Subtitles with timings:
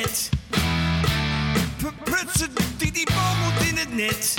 [0.00, 0.30] net.
[2.78, 4.34] Die, bal moet in het net.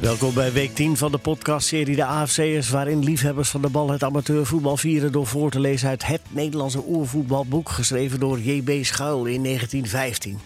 [0.00, 2.68] Welkom bij week 10 van de podcastserie De AFC'ers...
[2.68, 5.12] waarin liefhebbers van de bal het amateurvoetbal vieren...
[5.12, 7.68] door voor te lezen uit het Nederlandse oervoetbalboek...
[7.68, 8.84] geschreven door J.B.
[8.84, 10.38] Schuil in 1915.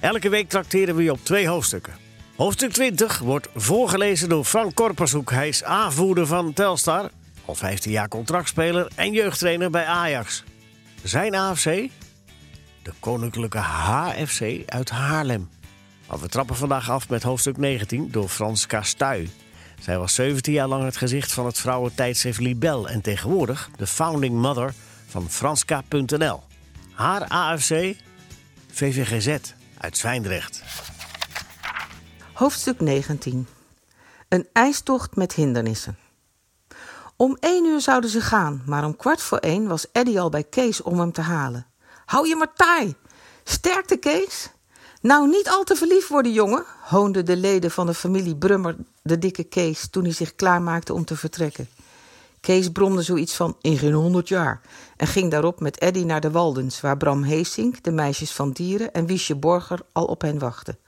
[0.00, 1.94] Elke week trakteren we je op twee hoofdstukken.
[2.36, 5.30] Hoofdstuk 20 wordt voorgelezen door Frank Korpershoek.
[5.30, 7.10] Hij is aanvoerder van Telstar,
[7.44, 8.88] al 15 jaar contractspeler...
[8.94, 10.44] en jeugdtrainer bij Ajax.
[11.02, 11.64] Zijn AFC?
[12.82, 15.48] De Koninklijke HFC uit Haarlem.
[16.08, 19.30] Maar we trappen vandaag af met hoofdstuk 19 door Frans Kastuy.
[19.80, 24.34] Zij was 17 jaar lang het gezicht van het vrouwentijdschrift Libel en tegenwoordig de founding
[24.34, 24.74] mother
[25.06, 26.42] van Franska.nl.
[26.92, 27.94] Haar AFC?
[28.72, 29.38] VVGZ
[29.78, 30.62] uit Zwijndrecht.
[32.32, 33.46] Hoofdstuk 19.
[34.28, 35.96] Een ijstocht met hindernissen.
[37.16, 40.44] Om één uur zouden ze gaan, maar om kwart voor één was Eddy al bij
[40.44, 41.66] Kees om hem te halen.
[42.04, 42.94] Hou je maar taai!
[43.44, 44.50] Sterkte, Kees!
[45.00, 49.18] Nou, niet al te verliefd worden, jongen, hoonden de leden van de familie Brummer de
[49.18, 51.68] dikke Kees toen hij zich klaarmaakte om te vertrekken.
[52.40, 54.60] Kees bromde zoiets van in geen honderd jaar
[54.96, 58.92] en ging daarop met Eddy naar de Waldens, waar Bram Heesink, de meisjes van dieren
[58.92, 60.78] en Wiesje Borger al op hen wachten.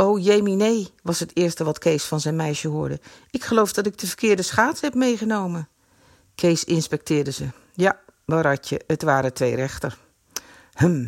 [0.00, 3.00] Oh, jemie nee, was het eerste wat Kees van zijn meisje hoorde.
[3.30, 5.68] Ik geloof dat ik de verkeerde schaats heb meegenomen.
[6.34, 7.48] Kees inspecteerde ze.
[7.72, 9.98] Ja, waaratje, het waren twee rechter.
[10.72, 11.06] Hm,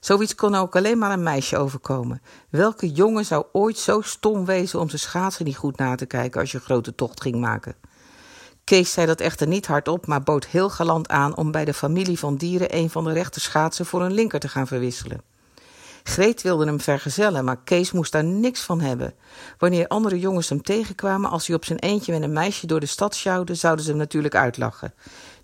[0.00, 2.22] zoiets kon ook alleen maar een meisje overkomen.
[2.50, 6.40] Welke jongen zou ooit zo stom wezen om zijn schaatsen niet goed na te kijken
[6.40, 7.74] als je grote tocht ging maken?
[8.64, 12.18] Kees zei dat echter niet hardop, maar bood heel galant aan om bij de familie
[12.18, 15.22] van dieren een van de rechter schaatsen voor een linker te gaan verwisselen.
[16.08, 19.14] Greet wilde hem vergezellen, maar Kees moest daar niks van hebben.
[19.58, 22.86] Wanneer andere jongens hem tegenkwamen als hij op zijn eentje met een meisje door de
[22.86, 24.94] stad sjouwde, zouden ze hem natuurlijk uitlachen.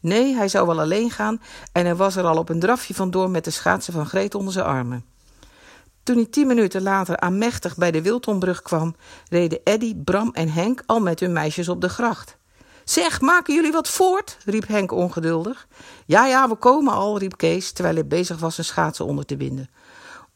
[0.00, 1.40] Nee, hij zou wel alleen gaan
[1.72, 4.52] en hij was er al op een drafje vandoor met de schaatsen van Greet onder
[4.52, 5.04] zijn armen.
[6.02, 8.94] Toen hij tien minuten later aanmächtig bij de Wiltonbrug kwam,
[9.28, 12.36] reden Eddy, Bram en Henk al met hun meisjes op de gracht.
[12.84, 14.38] Zeg, maken jullie wat voort?
[14.44, 15.66] riep Henk ongeduldig.
[16.06, 19.36] Ja, ja, we komen al, riep Kees, terwijl hij bezig was zijn schaatsen onder te
[19.36, 19.70] binden.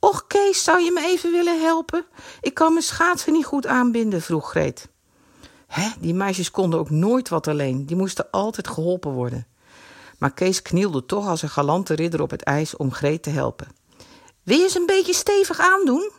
[0.01, 2.07] Och, Kees, zou je me even willen helpen?
[2.41, 4.89] Ik kan mijn schaatsen niet goed aanbinden, vroeg Greet.
[5.67, 9.47] Hè, die meisjes konden ook nooit wat alleen, die moesten altijd geholpen worden.
[10.19, 13.69] Maar Kees knielde toch als een galante ridder op het ijs om Greet te helpen.
[14.43, 16.11] Wil je ze een beetje stevig aandoen?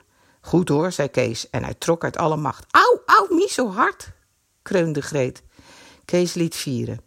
[0.41, 2.65] Goed hoor, zei Kees en hij trok uit alle macht.
[2.71, 4.11] Au, au, niet zo hard,
[4.61, 5.43] kreunde Greet.
[6.05, 7.01] Kees liet vieren.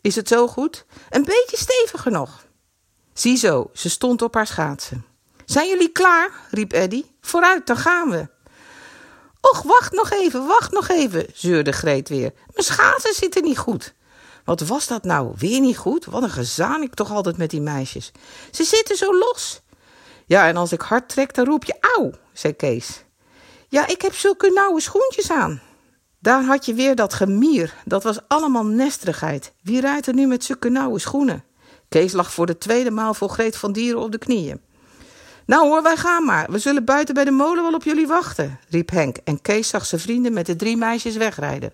[0.00, 0.86] Is het zo goed?
[1.10, 2.44] Een beetje steviger nog.
[3.12, 5.04] Ziezo, ze stond op haar schaatsen.
[5.50, 6.30] Zijn jullie klaar?
[6.50, 7.04] riep Eddy.
[7.20, 8.28] Vooruit, dan gaan we.
[9.40, 12.32] Och, wacht nog even, wacht nog even, zeurde Greet weer.
[12.52, 13.94] Mijn schaatsen zitten niet goed.
[14.44, 15.34] Wat was dat nou?
[15.38, 16.04] Weer niet goed?
[16.04, 18.12] Wat een gezaanik toch altijd met die meisjes.
[18.50, 19.60] Ze zitten zo los.
[20.26, 23.04] Ja, en als ik hard trek, dan roep je auw, zei Kees.
[23.68, 25.62] Ja, ik heb zulke nauwe schoentjes aan.
[26.18, 27.74] Daar had je weer dat gemier.
[27.84, 29.52] Dat was allemaal nesterigheid.
[29.62, 31.44] Wie rijdt er nu met zulke nauwe schoenen?
[31.88, 34.68] Kees lag voor de tweede maal voor Greet van Dieren op de knieën.
[35.46, 36.50] Nou hoor, wij gaan maar.
[36.50, 39.16] We zullen buiten bij de molen wel op jullie wachten, riep Henk.
[39.24, 41.72] En Kees zag zijn vrienden met de drie meisjes wegrijden.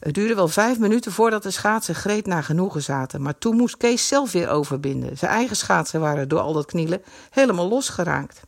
[0.00, 3.22] Het duurde wel vijf minuten voordat de schaatsen Greet naar genoegen zaten.
[3.22, 5.18] Maar toen moest Kees zelf weer overbinden.
[5.18, 8.40] Zijn eigen schaatsen waren door al dat knielen helemaal losgeraakt.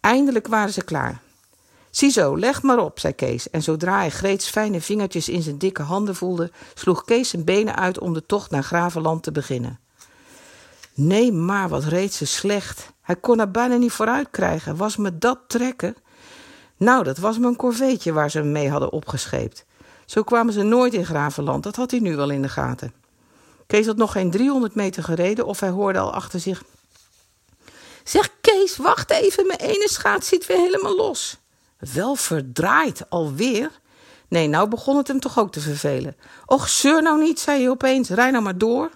[0.00, 1.20] Eindelijk waren ze klaar.
[1.90, 3.50] Ziezo, leg maar op, zei Kees.
[3.50, 7.76] En zodra hij Greets fijne vingertjes in zijn dikke handen voelde, sloeg Kees zijn benen
[7.76, 9.78] uit om de tocht naar Gravenland te beginnen.
[10.94, 12.89] Nee, maar wat reed ze slecht.
[13.10, 14.76] Hij kon er bijna niet vooruit krijgen.
[14.76, 15.96] Was me dat trekken?
[16.76, 19.64] Nou, dat was me een corveetje waar ze hem mee hadden opgescheept.
[20.04, 22.92] Zo kwamen ze nooit in Gravenland, dat had hij nu wel in de gaten.
[23.66, 26.62] Kees had nog geen 300 meter gereden of hij hoorde al achter zich...
[28.04, 31.38] Zeg Kees, wacht even, mijn ene schaats zit weer helemaal los.
[31.94, 33.70] Wel verdraaid, alweer?
[34.28, 36.16] Nee, nou begon het hem toch ook te vervelen.
[36.46, 38.90] Och, zeur nou niet, zei hij opeens, rij nou maar door.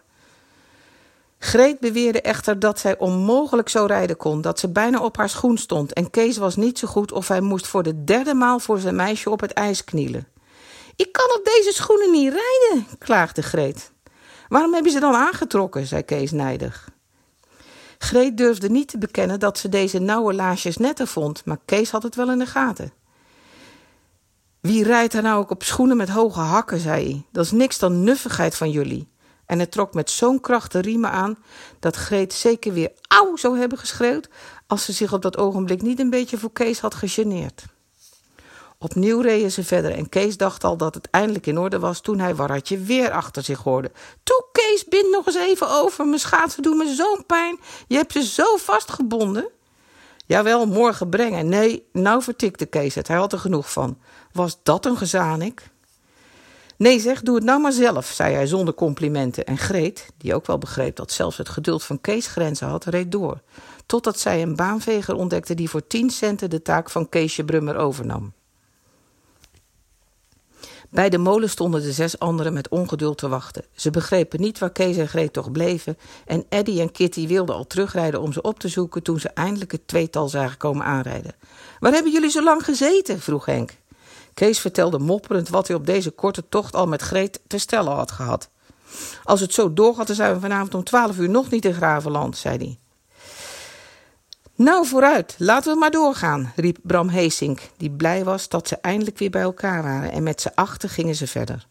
[1.55, 5.59] Greet beweerde echter dat zij onmogelijk zo rijden kon, dat ze bijna op haar schoen
[5.59, 8.79] stond en Kees was niet zo goed of hij moest voor de derde maal voor
[8.79, 10.29] zijn meisje op het ijs knielen.
[10.97, 13.93] Ik kan op deze schoenen niet rijden, klaagde Greet.
[14.49, 16.89] Waarom heb je ze dan aangetrokken, zei Kees nijdig.
[17.99, 22.03] Greet durfde niet te bekennen dat ze deze nauwe laarsjes netter vond, maar Kees had
[22.03, 22.93] het wel in de gaten.
[24.61, 27.27] Wie rijdt er nou ook op schoenen met hoge hakken, zei hij.
[27.33, 29.13] Dat is niks dan nuffigheid van jullie.
[29.47, 31.37] En hij trok met zo'n kracht de riemen aan
[31.81, 34.29] dat Greet zeker weer auw zou hebben geschreeuwd
[34.67, 37.65] als ze zich op dat ogenblik niet een beetje voor Kees had gegeneerd.
[38.79, 42.19] Opnieuw reden ze verder en Kees dacht al dat het eindelijk in orde was toen
[42.19, 43.91] hij Warratje weer achter zich hoorde.
[44.23, 47.59] Toe Kees, bind nog eens even over, mijn schaatsen doen me zo'n pijn.
[47.87, 49.49] Je hebt ze zo vastgebonden.
[50.27, 51.49] Jawel, morgen brengen.
[51.49, 53.99] Nee, nou vertikte Kees het, hij had er genoeg van.
[54.33, 55.73] Was dat een gezanik?
[56.77, 59.45] Nee zeg, doe het nou maar zelf, zei hij zonder complimenten.
[59.45, 63.13] En Greet, die ook wel begreep dat zelfs het geduld van Kees grenzen had, reed
[63.13, 63.41] door.
[63.87, 68.33] Totdat zij een baanveger ontdekte die voor tien centen de taak van Keesje Brummer overnam.
[70.95, 73.65] Bij de molen stonden de zes anderen met ongeduld te wachten.
[73.75, 77.67] Ze begrepen niet waar Kees en Greet toch bleven en Eddy en Kitty wilden al
[77.67, 81.35] terugrijden om ze op te zoeken toen ze eindelijk het tweetal zagen komen aanrijden.
[81.81, 83.21] Waar hebben jullie zo lang gezeten?
[83.21, 83.71] vroeg Henk.
[84.35, 88.11] Kees vertelde mopperend wat hij op deze korte tocht al met Greet te stellen had
[88.11, 88.49] gehad.
[89.25, 92.37] Als het zo doorgaat, dan zijn we vanavond om twaalf uur nog niet in Gravenland,
[92.37, 92.79] zei hij.
[94.57, 99.19] Nou, vooruit, laten we maar doorgaan, riep Bram Heesink, die blij was dat ze eindelijk
[99.19, 101.67] weer bij elkaar waren en met z'n achten gingen ze verder.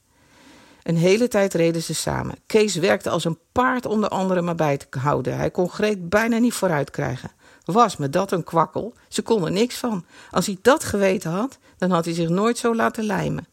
[0.83, 2.35] Een hele tijd reden ze samen.
[2.45, 5.37] Kees werkte als een paard om de anderen maar bij te houden.
[5.37, 7.31] Hij kon Greet bijna niet vooruit krijgen.
[7.65, 8.93] Was me dat een kwakkel?
[9.07, 10.05] Ze kon er niks van.
[10.31, 13.47] Als hij dat geweten had, dan had hij zich nooit zo laten lijmen.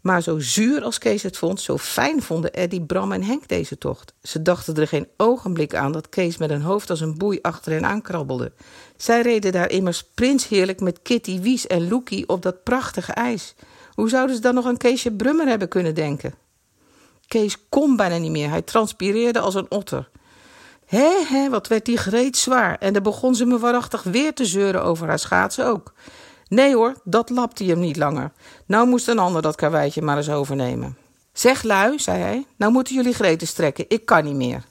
[0.00, 3.78] Maar zo zuur als Kees het vond, zo fijn vonden Eddy, Bram en Henk deze
[3.78, 4.12] tocht.
[4.22, 7.72] Ze dachten er geen ogenblik aan dat Kees met een hoofd als een boei achter
[7.72, 8.52] hen aankrabbelde.
[8.96, 13.54] Zij reden daar immers prinsheerlijk met Kitty, Wies en Loekie op dat prachtige ijs.
[13.94, 16.34] Hoe zouden ze dan nog aan Keesje Brummer hebben kunnen denken?
[17.26, 20.08] Kees kon bijna niet meer, hij transpireerde als een otter.
[20.88, 22.78] Hé, hé, wat werd die greet zwaar.
[22.78, 25.92] En dan begon ze me waarachtig weer te zeuren over haar schaatsen ook.
[26.48, 28.32] Nee hoor, dat lapte hem niet langer.
[28.66, 30.96] Nou moest een ander dat karweitje maar eens overnemen.
[31.32, 34.64] Zeg lui, zei hij, nou moeten jullie greten strekken, ik kan niet meer.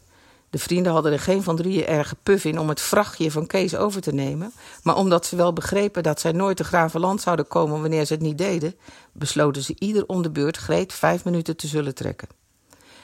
[0.50, 3.76] De vrienden hadden er geen van drieën erge puf in om het vrachtje van Kees
[3.76, 4.52] over te nemen,
[4.84, 8.22] maar omdat ze wel begrepen dat zij nooit te Gravenland zouden komen wanneer ze het
[8.22, 8.76] niet deden,
[9.12, 12.28] besloten ze ieder om de beurt Greet vijf minuten te zullen trekken.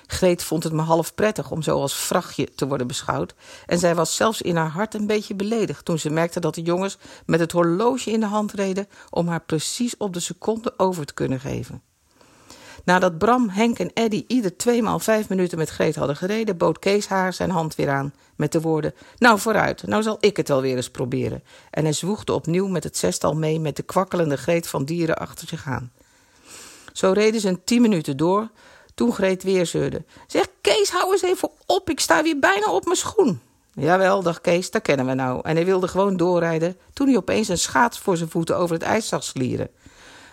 [0.08, 3.36] Greet vond het maar half prettig om zo als vrachtje te worden beschouwd.
[3.66, 6.62] En zij was zelfs in haar hart een beetje beledigd toen ze merkte dat de
[6.62, 11.06] jongens met het horloge in de hand reden om haar precies op de seconde over
[11.06, 11.82] te kunnen geven.
[12.84, 17.08] Nadat Bram, Henk en Eddy ieder tweemaal vijf minuten met Greet hadden gereden, bood Kees
[17.08, 20.76] haar zijn hand weer aan met de woorden: Nou vooruit, nou zal ik het alweer
[20.76, 21.44] eens proberen.
[21.70, 25.48] En hij zwoegde opnieuw met het zestal mee met de kwakkelende Greet van dieren achter
[25.48, 25.92] zich aan.
[26.94, 28.50] Zo reden ze een tien minuten door,
[28.94, 30.04] toen Greet weer zeurde.
[30.28, 33.42] Zeg, Kees, hou eens even op, ik sta weer bijna op mijn schoen.
[33.74, 35.40] Jawel, dacht Kees, dat kennen we nou.
[35.44, 38.84] En hij wilde gewoon doorrijden toen hij opeens een schaats voor zijn voeten over het
[38.84, 39.70] ijs zag slieren.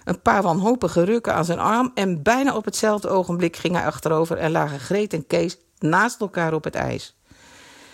[0.04, 4.36] Een paar wanhopige rukken aan zijn arm en bijna op hetzelfde ogenblik ging hij achterover
[4.36, 7.14] en lagen Greet en Kees naast elkaar op het ijs.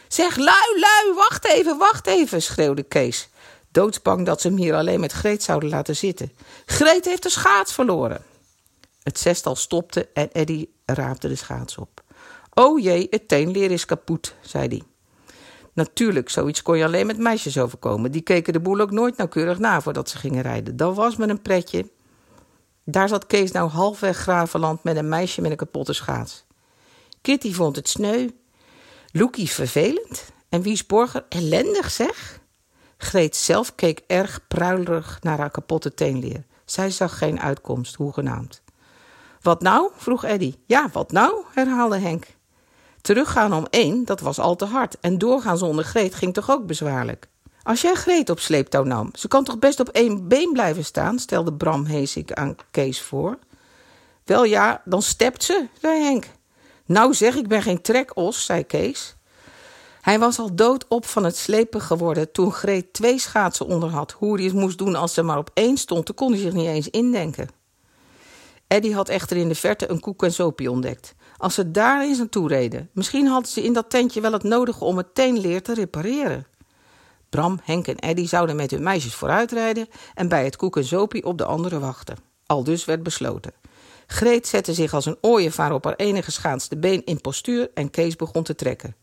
[0.08, 3.28] Zeg, lui, lui, wacht even, wacht even, schreeuwde Kees.
[3.70, 6.32] Doodsbang dat ze hem hier alleen met Greet zouden laten zitten.
[6.66, 8.24] Greet heeft de schaats verloren.
[9.06, 12.02] Het zestal stopte en Eddy raapte de schaats op.
[12.54, 14.82] O jee, het teenleer is kapot, zei hij.
[15.72, 18.12] Natuurlijk, zoiets kon je alleen met meisjes overkomen.
[18.12, 20.76] Die keken de boel ook nooit nauwkeurig na voordat ze gingen rijden.
[20.76, 21.90] Dat was me een pretje.
[22.84, 26.44] Daar zat Kees nou halfweg Gravenland met een meisje met een kapotte schaats.
[27.20, 28.28] Kitty vond het sneu.
[29.12, 30.32] Loekie vervelend.
[30.48, 32.40] En Wies Borger ellendig, zeg.
[32.96, 36.44] Greet zelf keek erg pruilerig naar haar kapotte teenleer.
[36.64, 38.64] Zij zag geen uitkomst, hoegenaamd.
[39.46, 39.90] Wat nou?
[39.96, 40.54] vroeg Eddy.
[40.64, 41.44] Ja, wat nou?
[41.54, 42.26] herhaalde Henk.
[43.00, 44.96] Teruggaan om één, dat was al te hard.
[45.00, 47.28] En doorgaan zonder Greet ging toch ook bezwaarlijk.
[47.62, 51.18] Als jij Greet op sleeptouw nam, ze kan toch best op één been blijven staan,
[51.18, 53.38] stelde Bram Heesik aan Kees voor.
[54.24, 56.26] Wel ja, dan stept ze, zei Henk.
[56.86, 59.16] Nou zeg, ik ben geen trekos, zei Kees.
[60.00, 64.12] Hij was al doodop van het slepen geworden toen Greet twee schaatsen onder had.
[64.12, 66.52] Hoe hij het moest doen als ze maar op één stond, dat kon hij zich
[66.52, 67.55] niet eens indenken.
[68.66, 71.14] Eddy had echter in de verte een koek en sopie ontdekt.
[71.36, 74.84] Als ze daar eens naartoe reden, misschien hadden ze in dat tentje wel het nodige
[74.84, 76.46] om het teenleer te repareren.
[77.28, 81.24] Bram, Henk en Eddy zouden met hun meisjes vooruitrijden en bij het koek en sopie
[81.24, 82.16] op de anderen wachten.
[82.46, 83.52] Al dus werd besloten.
[84.06, 88.16] Greet zette zich als een ooievaar op haar enige schaatste been in postuur en Kees
[88.16, 88.96] begon te trekken.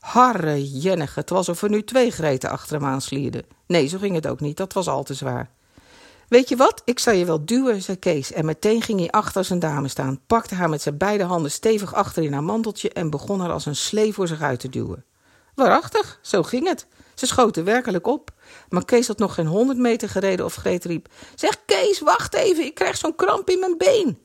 [0.00, 3.46] Harre jennige, het was of er nu twee Greten achter hem aanslierden.
[3.66, 5.50] Nee, zo ging het ook niet, dat was al te zwaar.
[6.28, 8.32] Weet je wat, ik zal je wel duwen, zei Kees.
[8.32, 11.94] En meteen ging hij achter zijn dame staan, pakte haar met zijn beide handen stevig
[11.94, 15.04] achter in haar manteltje en begon haar als een slee voor zich uit te duwen.
[15.54, 16.86] Waarachtig, zo ging het.
[17.14, 18.30] Ze schoten werkelijk op.
[18.68, 22.64] Maar Kees had nog geen honderd meter gereden of Greet riep: Zeg Kees, wacht even,
[22.64, 24.18] ik krijg zo'n kramp in mijn been.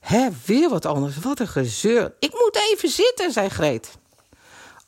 [0.00, 2.14] Hé, weer wat anders, wat een gezeur.
[2.18, 3.90] Ik moet even zitten, zei Greet.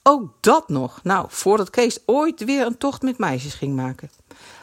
[0.02, 4.10] Ook dat nog, nou, voordat Kees ooit weer een tocht met meisjes ging maken.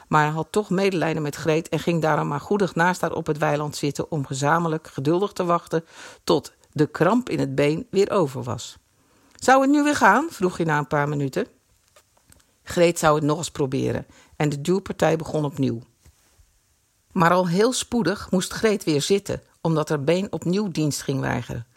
[0.08, 3.28] Maar hij had toch medelijden met Greet en ging daarom maar goedig naast haar op
[3.28, 5.86] het weiland zitten om gezamenlijk geduldig te wachten
[6.24, 8.78] tot de kramp in het been weer over was.
[9.36, 10.28] Zou het nu weer gaan?
[10.30, 11.48] vroeg hij na een paar minuten.
[12.64, 15.82] Greet zou het nog eens proberen en de duwpartij begon opnieuw.
[17.12, 21.68] Maar al heel spoedig moest Greet weer zitten, omdat haar been opnieuw dienst ging weigeren.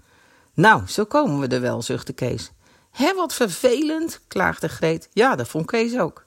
[0.55, 2.53] Nou, zo komen we er wel, zuchtte Kees.
[2.91, 5.09] Hé, wat vervelend, klaagde Greet.
[5.13, 6.27] Ja, dat vond Kees ook.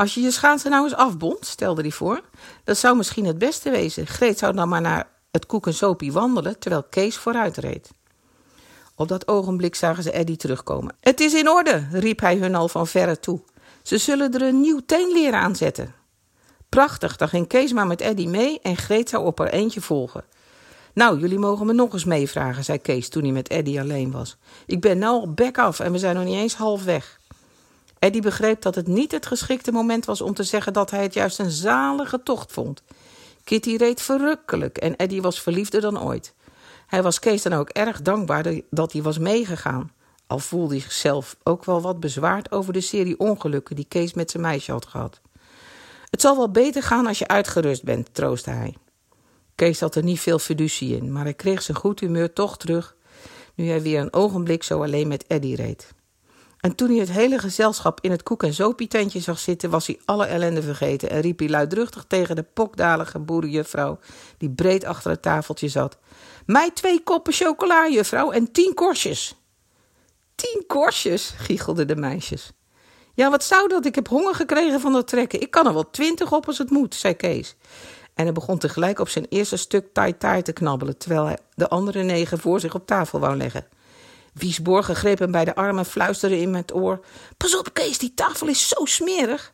[0.00, 2.20] Als je je schaatsen nou eens afbond, stelde hij voor.
[2.64, 4.06] Dat zou misschien het beste wezen.
[4.06, 7.90] Greet zou dan maar naar het koek en sopie wandelen, terwijl Kees vooruit reed.
[8.94, 10.96] Op dat ogenblik zagen ze Eddy terugkomen.
[11.00, 13.40] Het is in orde, riep hij hun al van verre toe.
[13.82, 15.94] Ze zullen er een nieuw teenleer aanzetten.
[16.68, 20.24] Prachtig, dan ging Kees maar met Eddy mee en Greet zou op haar eentje volgen.
[20.94, 24.36] Nou, jullie mogen me nog eens meevragen, zei Kees toen hij met Eddy alleen was.
[24.66, 27.18] Ik ben nou al bek af en we zijn nog niet eens half weg.
[28.00, 31.14] Eddy begreep dat het niet het geschikte moment was om te zeggen dat hij het
[31.14, 32.82] juist een zalige tocht vond.
[33.44, 36.34] Kitty reed verrukkelijk en Eddy was verliefder dan ooit.
[36.86, 39.92] Hij was Kees dan ook erg dankbaar dat hij was meegegaan.
[40.26, 44.30] Al voelde hij zichzelf ook wel wat bezwaard over de serie ongelukken die Kees met
[44.30, 45.20] zijn meisje had gehad.
[46.10, 48.76] Het zal wel beter gaan als je uitgerust bent, troostte hij.
[49.54, 52.96] Kees had er niet veel fiducie in, maar hij kreeg zijn goed humeur toch terug
[53.60, 55.94] nu hij weer een ogenblik zo alleen met Eddy reed.
[56.60, 60.00] En toen hij het hele gezelschap in het koek- en zopietentje zag zitten, was hij
[60.04, 63.98] alle ellende vergeten en riep hij luidruchtig tegen de pokdalige boerenjuffrouw,
[64.38, 65.98] die breed achter het tafeltje zat:
[66.46, 69.34] Mij twee koppen chocola, juffrouw, en tien korstjes.
[70.34, 72.52] Tien korstjes, giechelden de meisjes.
[73.14, 73.86] Ja, wat zou dat?
[73.86, 75.40] Ik heb honger gekregen van dat trekken.
[75.40, 77.56] Ik kan er wel twintig op als het moet, zei Kees.
[78.14, 82.02] En hij begon tegelijk op zijn eerste stuk taai te knabbelen, terwijl hij de andere
[82.02, 83.66] negen voor zich op tafel wou leggen.
[84.32, 87.04] Wiesborgen greep hem bij de arm en fluisterde in met oor:
[87.36, 89.52] Pas op, Kees, die tafel is zo smerig.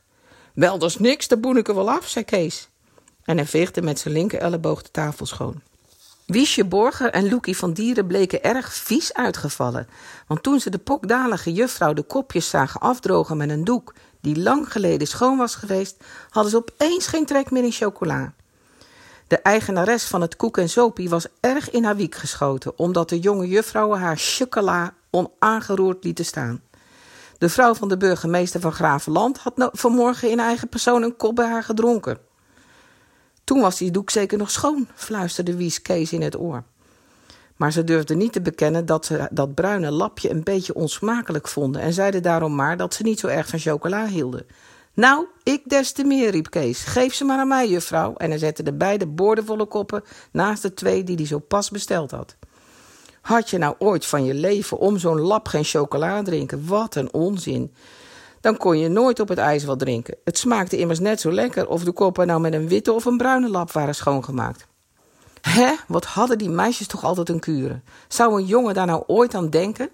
[0.54, 2.68] Wel, dat is niks, daar boen ik er wel af, zei Kees.
[3.25, 5.62] En hij veegde met zijn linker elleboog de tafel schoon.
[6.26, 9.88] Wiesje Borger en Loekie van Dieren bleken erg vies uitgevallen.
[10.26, 14.73] Want toen ze de pokdalige juffrouw de kopjes zagen afdrogen met een doek die lang
[14.73, 18.35] geleden schoon was geweest, hadden ze opeens geen trek meer in chocola.
[19.26, 23.18] De eigenares van het koek en sopie was erg in haar wiek geschoten, omdat de
[23.18, 26.62] jonge juffrouwen haar chocola onaangeroerd lieten staan.
[27.38, 31.49] De vrouw van de burgemeester van Gravenland had vanmorgen in eigen persoon een kop bij
[31.49, 32.18] haar gedronken.
[33.45, 36.62] Toen was die doek zeker nog schoon, fluisterde Wies Kees in het oor.
[37.56, 41.83] Maar ze durfde niet te bekennen dat ze dat bruine lapje een beetje onsmakelijk vonden
[41.83, 44.47] en zeiden daarom maar dat ze niet zo erg van chocola hielden.
[44.96, 46.84] Nou, ik des te meer, riep Kees.
[46.84, 48.14] Geef ze maar aan mij, juffrouw.
[48.14, 52.10] En hij zette de beide boordevolle koppen naast de twee die hij zo pas besteld
[52.10, 52.36] had.
[53.20, 56.66] Had je nou ooit van je leven om zo'n lap geen chocola drinken?
[56.66, 57.74] Wat een onzin.
[58.40, 60.16] Dan kon je nooit op het ijs wat drinken.
[60.24, 63.16] Het smaakte immers net zo lekker of de koppen nou met een witte of een
[63.16, 64.66] bruine lap waren schoongemaakt.
[65.40, 67.84] Hè, wat hadden die meisjes toch altijd een kuren?
[68.08, 69.90] Zou een jongen daar nou ooit aan denken?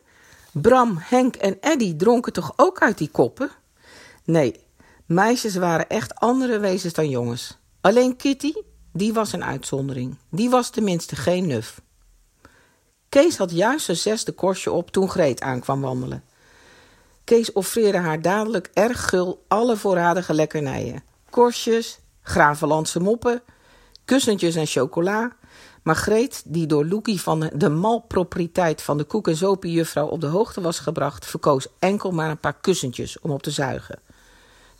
[0.52, 3.50] Bram, Henk en Eddy dronken toch ook uit die koppen?
[4.24, 4.60] Nee,
[5.06, 7.58] Meisjes waren echt andere wezens dan jongens.
[7.80, 8.52] Alleen Kitty,
[8.92, 10.16] die was een uitzondering.
[10.30, 11.80] Die was tenminste geen nuf.
[13.08, 16.24] Kees had juist zijn zesde korstje op toen Greet aankwam wandelen.
[17.24, 21.02] Kees offreerde haar dadelijk erg gul alle voorradige lekkernijen.
[21.30, 23.42] Korstjes, gravenlandse moppen,
[24.04, 25.36] kussentjes en chocola.
[25.82, 30.26] Maar Greet, die door Loekie van de malproprieteit van de koek- en zopie op de
[30.26, 33.98] hoogte was gebracht, verkoos enkel maar een paar kussentjes om op te zuigen.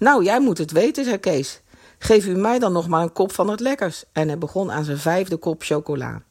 [0.02, 1.60] Nou, jij moet het weten, zei Kees.
[1.98, 4.04] Geef u mij dan nog maar een kop van het lekkers.
[4.12, 6.22] En hij begon aan zijn vijfde kop chocola.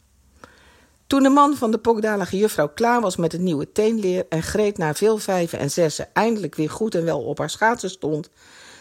[1.08, 4.78] Toen de man van de pokdalige juffrouw klaar was met het nieuwe teenleer en Greet
[4.78, 8.30] na veel vijven en zessen eindelijk weer goed en wel op haar schaatsen stond,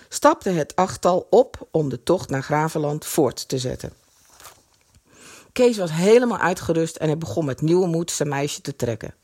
[0.08, 3.92] stapte het achttal op om de tocht naar Gravenland voort te zetten.
[5.52, 9.14] Kees was helemaal uitgerust en hij begon met nieuwe moed zijn meisje te trekken.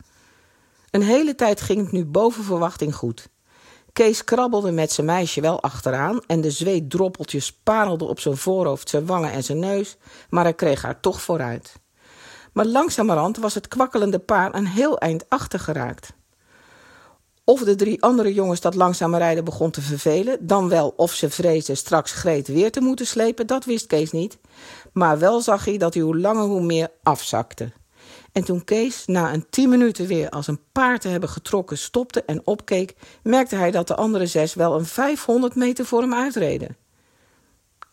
[0.91, 3.29] Een hele tijd ging het nu boven verwachting goed.
[3.97, 9.07] Kees krabbelde met zijn meisje wel achteraan en de zweetdroppeltjes parelden op zijn voorhoofd, zijn
[9.07, 9.97] wangen en zijn neus,
[10.31, 11.73] maar hij kreeg haar toch vooruit.
[12.53, 16.13] Maar langzamerhand was het kwakkelende paar een heel eind achter geraakt.
[17.45, 21.31] Of de drie andere jongens dat langzame rijden begon te vervelen, dan wel of ze
[21.31, 24.39] vreesden straks Greet weer te moeten slepen, dat wist Kees niet.
[24.93, 27.73] Maar wel zag hij dat hij hoe langer hoe meer afzakte.
[28.37, 32.23] En toen Kees na een tien minuten weer als een paard te hebben getrokken stopte
[32.23, 36.77] en opkeek, merkte hij dat de andere zes wel een 500 meter voor hem uitreden.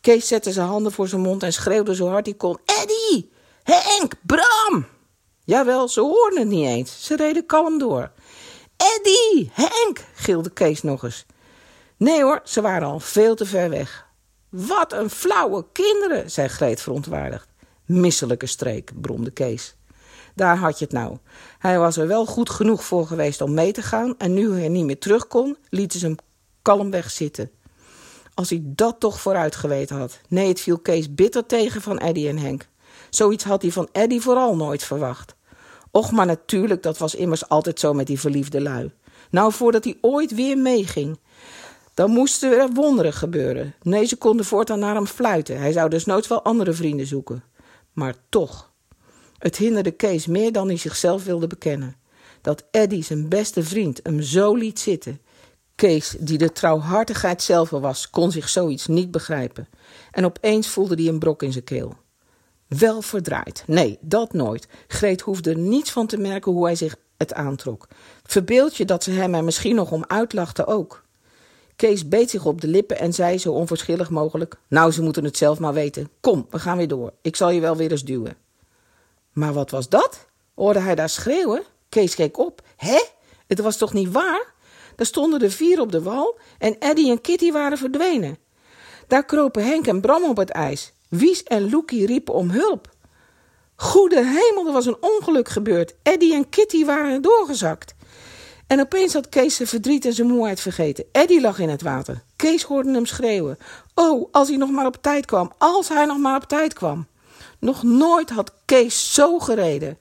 [0.02, 3.32] Kees zette zijn handen voor zijn mond en schreeuwde zo hard hij kon: Eddie!
[3.64, 4.14] Henk!
[4.22, 4.86] Bram!
[5.44, 7.06] Jawel, ze hoorden het niet eens.
[7.06, 8.12] Ze reden kalm door.
[8.78, 9.52] Eddie!
[9.54, 10.06] Henk!
[10.14, 11.26] gilde Kees nog eens.
[11.98, 14.06] Nee hoor, ze waren al veel te ver weg.
[14.50, 17.48] Wat een flauwe kinderen, zei Greet verontwaardigd.
[17.86, 19.76] Misselijke streek, bromde Kees.
[20.36, 21.18] Daar had je het nou.
[21.60, 24.70] Hij was er wel goed genoeg voor geweest om mee te gaan en nu hij
[24.70, 26.16] niet meer terug kon, lieten ze hem
[26.62, 27.52] kalmweg zitten.
[28.34, 30.20] Als hij dat toch vooruit geweten had.
[30.28, 32.68] Nee, het viel Kees bitter tegen van Eddy en Henk.
[33.10, 35.36] Zoiets had hij van Eddy vooral nooit verwacht.
[35.92, 38.92] Och, maar natuurlijk, dat was immers altijd zo met die verliefde lui.
[39.30, 41.20] Nou, voordat hij ooit weer meeging.
[41.94, 43.76] Dan moesten er wonderen gebeuren.
[43.82, 45.60] Nee, ze konden voortaan naar hem fluiten.
[45.60, 47.44] Hij zou dus nooit wel andere vrienden zoeken.
[47.94, 48.73] Maar toch.
[49.44, 51.96] Het hinderde Kees meer dan hij zichzelf wilde bekennen.
[52.42, 55.22] Dat Eddy, zijn beste vriend, hem zo liet zitten.
[55.76, 59.68] Kees, die de trouwhartigheid zelf was, kon zich zoiets niet begrijpen.
[60.12, 61.96] En opeens voelde hij een brok in zijn keel.
[62.68, 63.64] Wel verdraaid.
[63.68, 64.68] Nee, dat nooit.
[64.88, 67.88] Greet hoefde niets van te merken hoe hij zich het aantrok.
[68.24, 71.04] Verbeeld je dat ze hem er misschien nog om uitlachten ook.
[71.76, 75.38] Kees beet zich op de lippen en zei zo onverschillig mogelijk: Nou, ze moeten het
[75.38, 76.10] zelf maar weten.
[76.20, 77.14] Kom, we gaan weer door.
[77.22, 78.43] Ik zal je wel weer eens duwen.
[79.34, 80.28] Maar wat was dat?
[80.56, 81.64] Hoorde hij daar schreeuwen?
[81.90, 82.62] Kees keek op.
[82.76, 83.02] Hé?
[83.48, 84.54] Het was toch niet waar?
[84.96, 88.38] Daar stonden de vier op de wal en Eddy en Kitty waren verdwenen.
[89.08, 90.94] Daar kropen Henk en Bram op het ijs.
[91.10, 92.90] Wies en Loekie riepen om hulp.
[93.76, 95.96] Goede hemel, er was een ongeluk gebeurd.
[96.04, 97.96] Eddy en Kitty waren doorgezakt.
[98.68, 101.06] En opeens had Kees zijn verdriet en zijn moeheid vergeten.
[101.12, 102.24] Eddy lag in het water.
[102.36, 103.58] Kees hoorde hem schreeuwen.
[103.96, 105.52] Oh, als hij nog maar op tijd kwam.
[105.58, 107.08] Als hij nog maar op tijd kwam.
[107.64, 109.98] Nog nooit had Kees zo gereden.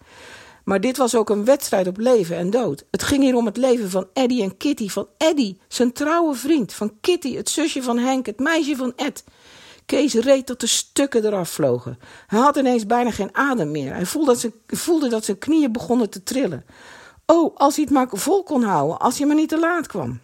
[0.64, 2.84] Maar dit was ook een wedstrijd op leven en dood.
[2.90, 4.88] Het ging hier om het leven van Eddy en Kitty.
[4.88, 6.72] Van Eddy, zijn trouwe vriend.
[6.72, 9.24] Van Kitty, het zusje van Henk, het meisje van Ed.
[9.86, 11.98] Kees reed tot de stukken eraf vlogen.
[12.26, 13.94] Hij had ineens bijna geen adem meer.
[13.94, 16.64] Hij voelde dat, zijn, voelde dat zijn knieën begonnen te trillen.
[17.26, 20.20] Oh, als hij het maar vol kon houden, als hij maar niet te laat kwam.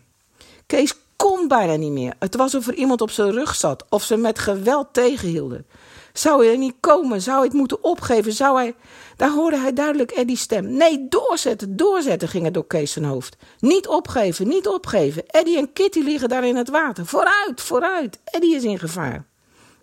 [0.66, 2.14] Kees kon bijna niet meer.
[2.18, 5.66] Het was of er iemand op zijn rug zat, of ze met geweld tegenhielden.
[6.18, 7.22] Zou hij er niet komen?
[7.22, 8.32] Zou hij het moeten opgeven?
[8.32, 8.74] Zou hij...
[9.16, 10.76] Daar hoorde hij duidelijk Eddie's stem.
[10.76, 13.36] Nee, doorzetten, doorzetten, ging het door Kees zijn hoofd.
[13.58, 15.26] Niet opgeven, niet opgeven.
[15.26, 17.06] Eddie en Kitty liggen daar in het water.
[17.06, 18.18] Vooruit, vooruit.
[18.24, 19.26] Eddie is in gevaar.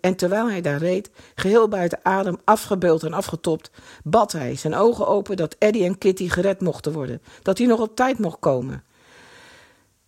[0.00, 3.70] En terwijl hij daar reed, geheel buiten adem, afgebeuld en afgetopt,
[4.04, 7.22] bad hij, zijn ogen open, dat Eddie en Kitty gered mochten worden.
[7.42, 8.84] Dat hij nog op tijd mocht komen.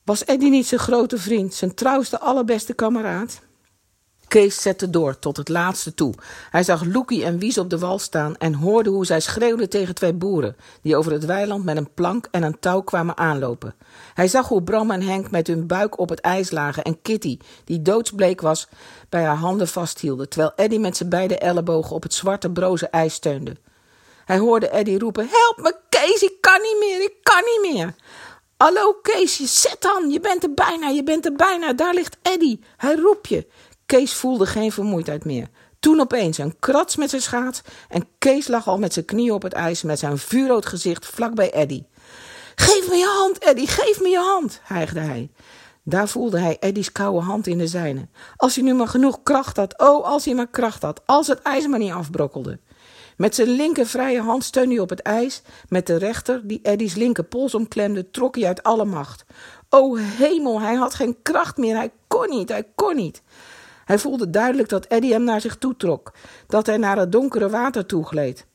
[0.05, 3.41] Was Eddie niet zijn grote vriend, zijn trouwste, allerbeste kameraad?
[4.29, 6.15] Kees zette door tot het laatste toe.
[6.51, 9.95] Hij zag Loekie en Wies op de wal staan en hoorde hoe zij schreeuwden tegen
[9.95, 13.75] twee boeren, die over het weiland met een plank en een touw kwamen aanlopen.
[14.15, 17.39] Hij zag hoe Bram en Henk met hun buik op het ijs lagen en Kitty,
[17.65, 18.69] die doodsbleek was,
[19.09, 23.15] bij haar handen vasthielden, terwijl Eddy met zijn beide ellebogen op het zwarte broze ijs
[23.15, 23.57] steunde.
[24.25, 27.95] Hij hoorde Eddy roepen: Help me, Kees, ik kan niet meer, ik kan niet meer.
[28.57, 32.59] Hallo Kees, zet dan, je bent er bijna, je bent er bijna, daar ligt Eddy,
[32.77, 33.47] hij roept je.
[33.89, 35.49] Kees voelde geen vermoeidheid meer.
[35.81, 39.43] Toen opeens een krats met zijn schaats en Kees lag al met zijn knieën op
[39.43, 41.85] het ijs met zijn vuurrood gezicht vlak bij Eddy.
[42.55, 45.31] Geef me je hand, Eddy, geef me je hand, hijgde hij.
[45.83, 48.09] Daar voelde hij Eddy's koude hand in de zijne.
[48.37, 51.43] Als hij nu maar genoeg kracht had, oh, als hij maar kracht had, als het
[51.43, 52.59] ijs maar niet afbrokkelde.
[53.17, 55.43] Met zijn linker vrije hand steunde hij op het ijs.
[55.69, 59.25] Met de rechter, die Eddy's linker pols omklemde, trok hij uit alle macht.
[59.69, 63.23] O hemel, hij had geen kracht meer, hij kon niet, hij kon niet.
[63.89, 66.13] Hij voelde duidelijk dat Eddy hem naar zich toe trok,
[66.47, 68.47] dat hij naar het donkere water toegleed.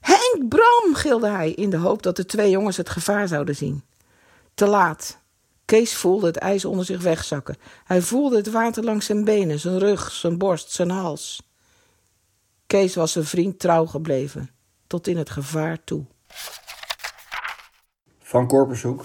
[0.00, 3.82] Henk, Bram, gilde hij in de hoop dat de twee jongens het gevaar zouden zien.
[4.54, 5.18] Te laat.
[5.64, 7.56] Kees voelde het ijs onder zich wegzakken.
[7.84, 11.50] Hij voelde het water langs zijn benen, zijn rug, zijn borst, zijn hals.
[12.66, 14.50] Kees was zijn vriend trouw gebleven,
[14.86, 16.04] tot in het gevaar toe.
[18.18, 19.04] Van Korpershoek,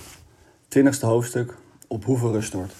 [0.67, 1.55] twintigste hoofdstuk,
[1.87, 2.73] op Hoeve Rustort.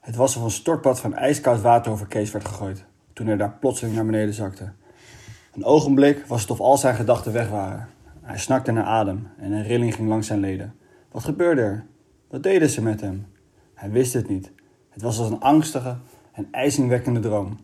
[0.00, 3.56] Het was of een stortbad van ijskoud water over Kees werd gegooid, toen hij daar
[3.60, 4.72] plotseling naar beneden zakte.
[5.54, 7.88] Een ogenblik was het of al zijn gedachten weg waren.
[8.20, 10.74] Hij snakte naar adem en een rilling ging langs zijn leden.
[11.10, 11.86] Wat gebeurde er?
[12.28, 13.26] Wat deden ze met hem?
[13.74, 14.52] Hij wist het niet.
[14.90, 15.96] Het was als een angstige
[16.32, 17.58] en ijzingwekkende droom.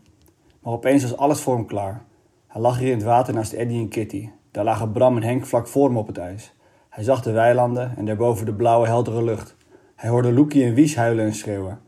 [0.61, 2.03] Maar opeens was alles voor hem klaar.
[2.47, 4.29] Hij lag hier in het water naast Eddie en Kitty.
[4.51, 6.55] Daar lagen Bram en Henk vlak voor hem op het ijs.
[6.89, 9.57] Hij zag de weilanden en daarboven de blauwe, heldere lucht.
[9.95, 11.79] Hij hoorde Loekie en Wies huilen en schreeuwen.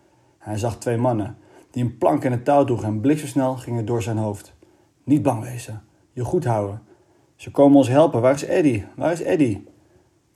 [0.49, 1.37] Hij zag twee mannen,
[1.71, 4.55] die een plank en een touw droegen en bliksemsnel gingen door zijn hoofd.
[5.05, 5.83] Niet bang wezen,
[6.13, 6.83] je goed houden.
[7.37, 8.85] Ze komen ons helpen, waar is Eddie?
[8.97, 9.65] Waar is Eddie?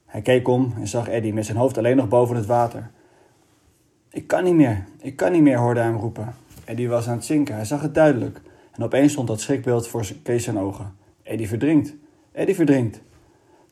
[0.06, 2.90] Hij keek om en zag Eddie met zijn hoofd alleen nog boven het water.
[4.10, 6.34] Ik kan niet meer, ik kan niet meer, hoorde hij hem roepen.
[6.64, 8.40] Eddie was aan het zinken, hij zag het duidelijk.
[8.72, 10.94] En opeens stond dat schrikbeeld voor Kees zijn ogen.
[11.22, 11.94] Eddie verdrinkt,
[12.32, 13.00] Eddie verdrinkt.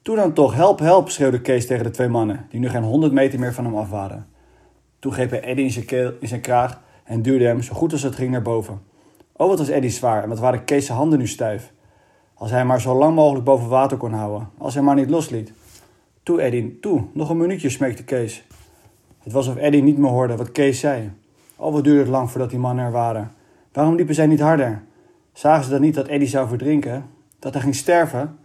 [0.03, 3.12] Toen dan toch, help, help, schreeuwde Kees tegen de twee mannen, die nu geen honderd
[3.12, 4.26] meter meer van hem af waren.
[5.01, 8.15] Toen greep hij Eddie in zijn, in kraag en duwde hem zo goed als het
[8.15, 8.83] ging naar boven.
[9.33, 11.73] Oh, wat was Eddie zwaar en wat waren Kees' handen nu stijf.
[12.35, 14.49] Als hij maar zo lang mogelijk boven water kon houden.
[14.59, 15.53] Als hij maar niet losliet.
[16.23, 18.45] Toe, Eddie, toe, nog een minuutje, smeekte Kees.
[19.19, 21.13] Het was of Eddie niet meer hoorde wat Kees zei.
[21.57, 23.33] Oh, wat duurde het lang voordat die mannen er waren.
[23.73, 24.83] Waarom liepen zij niet harder?
[25.33, 27.07] Zagen ze dan niet dat Eddie zou verdrinken?
[27.39, 28.39] Dat hij ging sterven?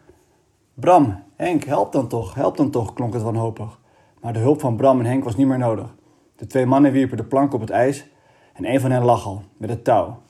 [0.74, 3.80] Bram, Henk, help dan toch, help dan toch, klonk het wanhopig.
[4.22, 5.95] Maar de hulp van Bram en Henk was niet meer nodig.
[6.36, 8.06] De twee mannen wierpen de plank op het ijs
[8.54, 10.22] en een van hen lag al, met het touw,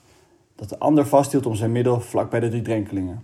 [0.56, 3.24] dat de ander vasthield om zijn middel vlak bij de drie drenkelingen.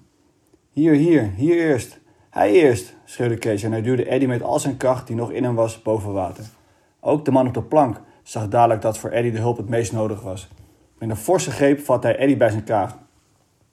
[0.69, 1.99] Hier, hier, hier eerst.
[2.29, 5.43] Hij eerst, schreeuwde Kees en hij duwde Eddie met al zijn kracht die nog in
[5.43, 6.45] hem was boven water.
[6.99, 9.91] Ook de man op de plank zag dadelijk dat voor Eddie de hulp het meest
[9.91, 10.49] nodig was.
[10.97, 12.97] Met een forse greep vatte hij Eddie bij zijn kraag.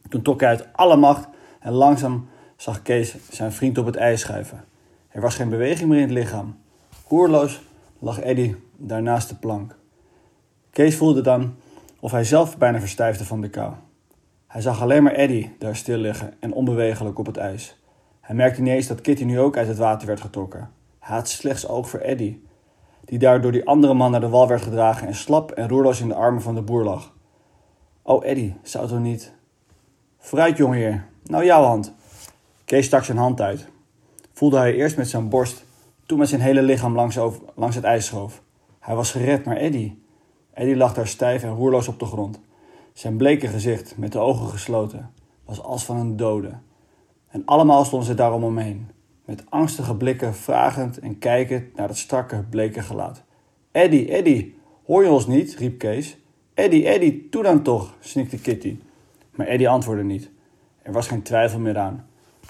[0.08, 1.28] Toen trok hij uit alle macht
[1.60, 4.64] en langzaam zag Kees zijn vriend op het ijs schuiven.
[5.08, 6.58] Er was geen beweging meer in het lichaam.
[7.08, 7.62] Roerloos
[7.98, 9.76] lag Eddie daar naast de plank.
[10.70, 11.54] Kees voelde dan
[12.00, 13.72] of hij zelf bijna verstijfde van de kou.
[14.46, 17.76] Hij zag alleen maar Eddie daar stil liggen en onbewegelijk op het ijs.
[18.20, 20.70] Hij merkte niet eens dat Kitty nu ook uit het water werd getrokken.
[20.98, 22.46] Hij had slechts oog voor Eddie,
[23.04, 26.00] die daar door die andere man naar de wal werd gedragen en slap en roerloos
[26.00, 27.12] in de armen van de boer lag.
[28.02, 29.32] Oh, Eddie, zou toch niet...
[30.18, 31.06] Vooruit, jongeheer.
[31.24, 31.94] Nou, jouw hand.
[32.64, 33.68] Kees stak zijn hand uit.
[34.32, 35.64] Voelde hij eerst met zijn borst,
[36.06, 38.42] toen met zijn hele lichaam langs, over, langs het ijs schoof.
[38.88, 40.02] Hij was gered, maar Eddie...
[40.52, 42.40] Eddie lag daar stijf en roerloos op de grond.
[42.92, 45.10] Zijn bleke gezicht, met de ogen gesloten,
[45.44, 46.52] was als van een dode.
[47.28, 48.90] En allemaal stonden ze daarom omheen,
[49.24, 53.22] met angstige blikken vragend en kijkend naar het strakke, bleke gelaat.
[53.72, 55.54] Eddie, Eddie, hoor je ons niet?
[55.54, 56.18] riep Kees.
[56.54, 58.78] Eddie, Eddie, toe dan toch, snikte Kitty.
[59.30, 60.30] Maar Eddie antwoordde niet.
[60.82, 62.06] Er was geen twijfel meer aan.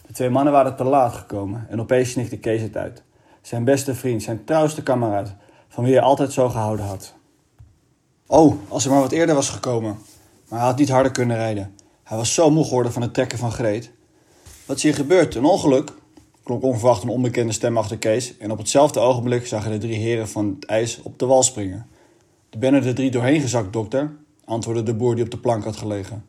[0.06, 3.02] De twee mannen waren te laat gekomen en opeens snikte Kees het uit.
[3.40, 5.36] Zijn beste vriend, zijn trouwste kameraad,
[5.68, 7.14] van wie hij altijd zo gehouden had.
[8.26, 9.98] Oh, als hij maar wat eerder was gekomen.
[10.48, 11.74] Maar hij had niet harder kunnen rijden.
[12.02, 13.90] Hij was zo moe geworden van het trekken van Greet.
[14.66, 15.34] Wat is hier gebeurd?
[15.34, 15.92] Een ongeluk?
[16.48, 20.28] klonk onverwacht een onbekende stem achter Kees en op hetzelfde ogenblik zagen de drie heren
[20.28, 21.86] van het ijs op de wal springen.
[22.50, 25.64] Er ben er de drie doorheen gezakt, dokter, antwoordde de boer die op de plank
[25.64, 26.24] had gelegen.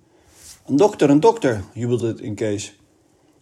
[0.65, 2.75] Een dokter, een dokter, jubelde het in Kees.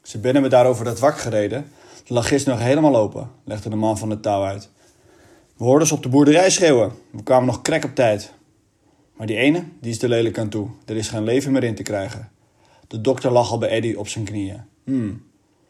[0.02, 1.72] Ze binnen me daarover dat wak gereden.
[2.06, 4.70] De lag gisteren nog helemaal open, legde de man van het touw uit.
[5.58, 6.92] We hoorden ze op de boerderij schreeuwen.
[7.12, 8.32] We kwamen nog krek op tijd.
[9.16, 10.70] Maar die ene, die is er lelijk aan toe.
[10.86, 12.30] Er is geen leven meer in te krijgen.
[12.88, 14.62] De dokter lag al bij Eddie op zijn knieën.
[14.84, 15.24] Hmm,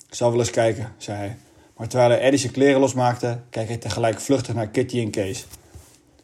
[0.08, 1.38] ik zal wel eens kijken, zei hij.
[1.78, 5.45] Maar terwijl hij Eddie zijn kleren losmaakte, keek hij tegelijk vluchtig naar Kitty en Kees.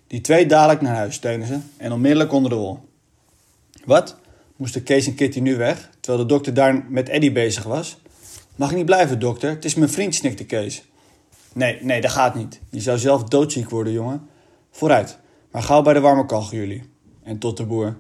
[0.07, 2.79] Die twee dadelijk naar huis, steunen ze, en onmiddellijk onder de wol.
[3.85, 4.15] Wat?
[4.55, 7.97] Moesten Kees en Kitty nu weg, terwijl de dokter daar met Eddie bezig was?
[8.55, 9.49] Mag ik niet blijven, dokter?
[9.49, 10.83] Het is mijn vriend, snikte Kees.
[11.53, 12.61] Nee, nee, dat gaat niet.
[12.69, 14.27] Je zou zelf doodziek worden, jongen.
[14.71, 15.19] Vooruit,
[15.51, 16.83] maar gauw bij de warme kachel, jullie.
[17.23, 17.97] En tot de boer.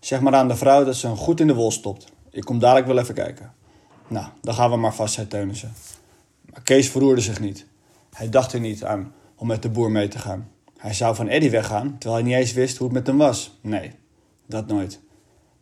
[0.00, 2.12] Zeg maar aan de vrouw dat ze hem goed in de wol stopt.
[2.30, 3.52] Ik kom dadelijk wel even kijken.
[4.08, 5.72] Nou, dan gaan we maar vast, zei Teunissen.
[6.52, 7.66] Maar Kees verroerde zich niet.
[8.12, 10.50] Hij dacht er niet aan om met de boer mee te gaan.
[10.76, 13.58] Hij zou van Eddie weggaan, terwijl hij niet eens wist hoe het met hem was.
[13.60, 13.92] Nee,
[14.46, 15.00] dat nooit.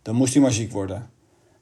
[0.02, 1.10] Dan moest hij maar ziek worden.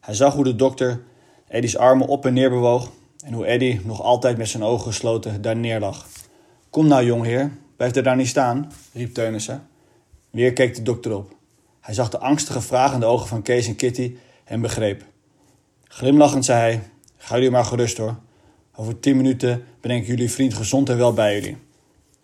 [0.00, 1.02] Hij zag hoe de dokter
[1.48, 2.90] Eddie's armen op en neer bewoog
[3.24, 6.06] en hoe Eddie nog altijd met zijn ogen gesloten daar neerlag.
[6.70, 9.68] Kom nou, jongheer, blijf er daar niet staan, riep Teunissen.
[10.30, 11.36] Weer keek de dokter op.
[11.80, 15.04] Hij zag de angstige vragende ogen van Kees en Kitty en begreep.
[15.84, 16.82] Glimlachend zei hij:
[17.16, 18.16] Ga jullie maar gerust hoor.
[18.74, 21.56] Over tien minuten ben ik jullie vriend gezond en wel bij jullie.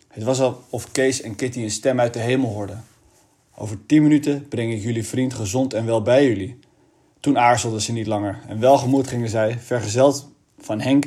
[0.07, 2.83] Het was alsof Kees en Kitty een stem uit de hemel hoorden.
[3.55, 6.59] Over tien minuten breng ik jullie vriend gezond en wel bij jullie.
[7.19, 11.05] Toen aarzelden ze niet langer en welgemoed gingen zij, vergezeld van Henk,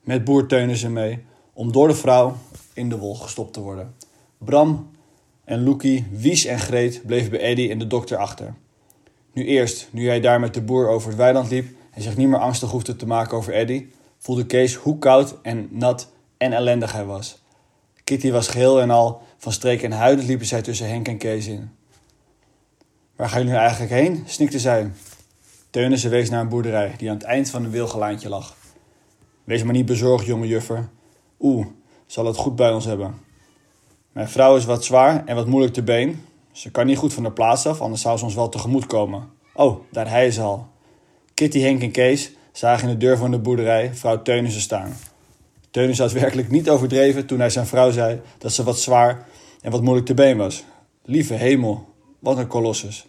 [0.00, 2.36] met boer Teunissen mee, om door de vrouw
[2.72, 3.94] in de wol gestopt te worden.
[4.38, 4.90] Bram
[5.44, 8.54] en Loekie, Wies en Greet bleven bij Eddie en de dokter achter.
[9.32, 12.28] Nu eerst, nu hij daar met de boer over het weiland liep en zich niet
[12.28, 16.92] meer angstig hoefde te maken over Eddie, voelde Kees hoe koud en nat en ellendig
[16.92, 17.42] hij was.
[18.04, 21.46] Kitty was geheel en al van streek en huidend liepen zij tussen Henk en Kees
[21.46, 21.70] in.
[23.16, 24.22] Waar gaan jullie nu eigenlijk heen?
[24.26, 24.90] snikte zij.
[25.70, 28.56] Teunissen wees naar een boerderij die aan het eind van een wilgelaantje lag.
[29.48, 30.88] Wees maar niet bezorgd, jonge juffer.
[31.40, 31.66] Oeh,
[32.06, 33.14] zal het goed bij ons hebben.
[34.12, 36.24] Mijn vrouw is wat zwaar en wat moeilijk te been.
[36.52, 39.28] Ze kan niet goed van de plaats af, anders zou ze ons wel tegemoet komen.
[39.54, 40.66] Oh, daar hij is al.
[41.34, 44.96] Kitty, Henk en Kees zagen in de deur van de boerderij vrouw Teunissen staan.
[45.70, 49.26] Teunissen had werkelijk niet overdreven toen hij zijn vrouw zei dat ze wat zwaar
[49.60, 50.64] en wat moeilijk te been was.
[51.04, 53.06] Lieve hemel, wat een kolossus.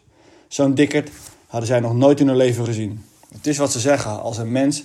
[0.47, 1.10] Zo'n dikkerd
[1.47, 3.06] hadden zij nog nooit in hun leven gezien.
[3.34, 4.84] Het is wat ze zeggen, als een mens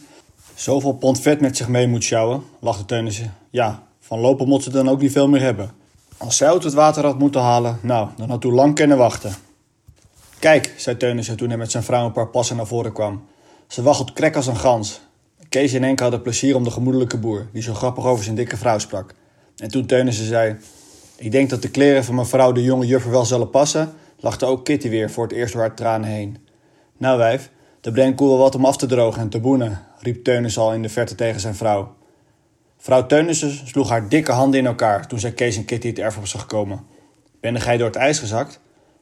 [0.55, 3.35] zoveel pond vet met zich mee moet sjouwen, lachte Teunissen.
[3.51, 5.71] Ja, van lopen moet ze dan ook niet veel meer hebben.
[6.17, 9.35] Als zij uit het water had moeten halen, nou, dan had u lang kunnen wachten.
[10.39, 13.25] Kijk, zei Teunissen toen hij met zijn vrouw een paar passen naar voren kwam.
[13.67, 15.01] Ze waggelt krek als een gans.
[15.49, 18.57] Kees en Henk hadden plezier om de gemoedelijke boer, die zo grappig over zijn dikke
[18.57, 19.15] vrouw sprak.
[19.57, 20.57] En toen Teunissen zei...
[21.17, 23.93] Ik denk dat de kleren van mevrouw de jonge juffer wel zullen passen...
[24.21, 26.37] lachte ook Kitty weer voor het eerst door haar tranen heen.
[26.97, 29.83] Nou wijf, er brengt koel wel wat om af te drogen en te boenen...
[30.05, 31.95] riep Teunissen al in de verte tegen zijn vrouw.
[32.79, 35.07] Vrouw Teunissen sloeg haar dikke handen in elkaar...
[35.07, 36.87] toen zij Kees en Kitty het erf op zag komen.
[37.41, 38.61] Ben gij door het ijs gezakt?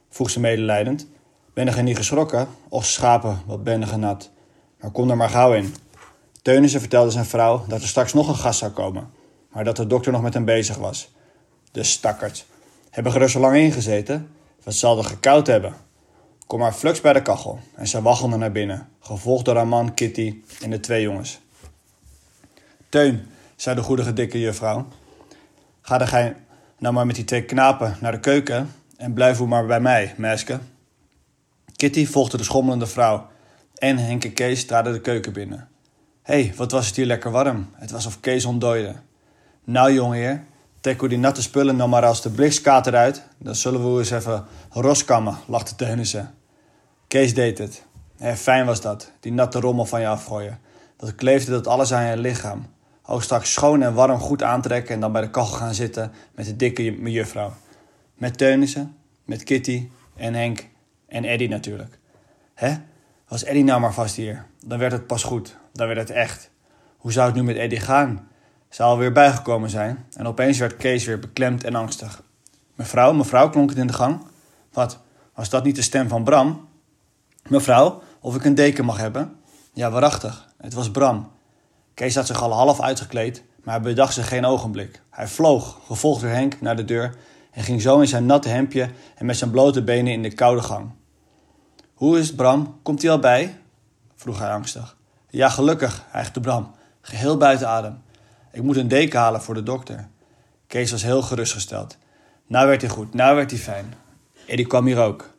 [0.09, 1.07] vroeg ze medelijdend.
[1.53, 2.47] Ben gij niet geschrokken?
[2.69, 4.31] Och schapen, wat ben je nat.
[4.79, 5.73] Maar kom er maar gauw in.
[6.41, 9.09] Teunissen vertelde zijn vrouw dat er straks nog een gast zou komen,
[9.51, 11.11] maar dat de dokter nog met hem bezig was.
[11.71, 12.45] De stakkerd.
[12.89, 14.29] Hebben ge er zo lang ingezeten?
[14.63, 15.73] Wat zal er gekoud hebben?
[16.47, 17.59] Kom maar flux bij de kachel.
[17.75, 21.39] En ze waggelde naar binnen, gevolgd door haar man Kitty en de twee jongens.
[22.89, 24.87] Teun, zei de goedige dikke juffrouw,
[25.81, 26.35] ga de gij
[26.77, 30.13] nou maar met die twee knapen naar de keuken en blijf u maar bij mij,
[30.17, 30.59] meisje.
[31.75, 33.27] Kitty volgde de schommelende vrouw
[33.75, 35.67] en Henk en Kees traden de keuken binnen.
[36.21, 37.69] Hé, hey, wat was het hier lekker warm.
[37.73, 38.95] Het was of Kees ontdooide.
[39.63, 40.43] Nou, jongeheer,
[40.83, 43.23] trek u die natte spullen nou maar als de blikskaat eruit.
[43.37, 46.33] Dan zullen we eens even roskammen, lachte Teunissen.
[47.07, 47.85] Kees deed het.
[48.17, 50.59] Hé, fijn was dat, die natte rommel van je afgooien.
[50.97, 52.65] Dat kleefde dat alles aan je lichaam.
[53.05, 56.45] Ook straks schoon en warm goed aantrekken en dan bij de kachel gaan zitten met
[56.45, 57.53] de dikke mejuffrouw.
[58.13, 60.67] Met Teunissen, met Kitty en Henk
[61.07, 61.99] en Eddie natuurlijk.
[62.53, 62.73] Hè?
[63.27, 65.57] Was Eddie nou maar vast hier, dan werd het pas goed.
[65.73, 66.49] Dan werd het echt.
[66.97, 68.27] Hoe zou het nu met Eddie gaan?
[68.73, 72.23] Zou alweer bijgekomen zijn en opeens werd Kees weer beklemd en angstig.
[72.75, 74.21] Mevrouw, mevrouw, klonk het in de gang.
[74.71, 74.99] Wat,
[75.33, 76.67] was dat niet de stem van Bram?
[77.47, 79.35] Mevrouw, of ik een deken mag hebben?
[79.73, 81.31] Ja, waarachtig, het was Bram.
[81.93, 85.01] Kees had zich al half uitgekleed, maar hij bedacht zich geen ogenblik.
[85.09, 87.15] Hij vloog, gevolgd door Henk, naar de deur
[87.51, 90.61] en ging zo in zijn natte hemdje en met zijn blote benen in de koude
[90.61, 90.91] gang.
[91.93, 92.79] Hoe is het, Bram?
[92.83, 93.59] Komt hij al bij?
[94.15, 94.97] vroeg hij angstig.
[95.29, 98.01] Ja, gelukkig, hijgde Bram, geheel buiten adem.
[98.53, 100.07] Ik moet een deken halen voor de dokter.
[100.67, 101.97] Kees was heel gerustgesteld.
[102.47, 103.93] Nou werd hij goed, nou werd hij fijn.
[104.47, 105.29] Eddie kwam hier ook.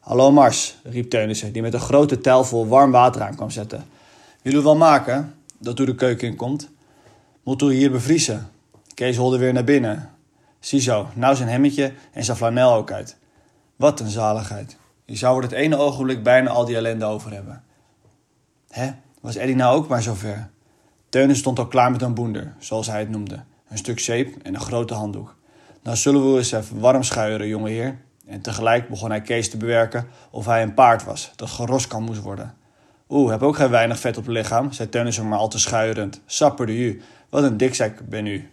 [0.00, 3.84] Hallo Mars, riep Teunissen, die met een grote tel vol warm water aan kwam zetten.
[4.42, 6.68] Wil u wel maken dat u de keuken in komt?
[7.42, 8.50] Moet u hier bevriezen?
[8.94, 10.10] Kees holde weer naar binnen.
[10.60, 13.16] Ziezo, nou zijn hemmetje en zijn flanel ook uit.
[13.76, 14.76] Wat een zaligheid.
[15.04, 17.64] Je zou er het ene ogenblik bijna al die ellende over hebben.
[18.68, 20.48] Hè, was Eddie nou ook maar zover?
[21.16, 23.42] Teunen stond al klaar met een boender, zoals hij het noemde.
[23.68, 25.36] Een stuk zeep en een grote handdoek.
[25.82, 27.98] Nou zullen we eens even warm schuieren, jongeheer.
[28.26, 32.02] En tegelijk begon hij Kees te bewerken of hij een paard was, dat geros kan
[32.02, 32.54] moest worden.
[33.08, 36.20] Oeh, heb ook geen weinig vet op het lichaam, zei Teunis maar al te schuierend.
[36.26, 38.50] Sapperde u, wat een dikzak ben u.